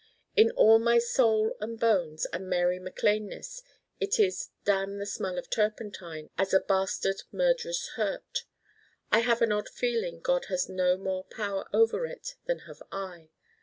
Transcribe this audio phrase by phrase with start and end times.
[0.35, 3.61] In all my Soul and bones and Mary Mac Laneness
[3.99, 8.45] it is damn the Smell of Turpentine as a bastard murderous hurt.
[9.11, 13.29] I have an odd feeling God has no more power over it than have I.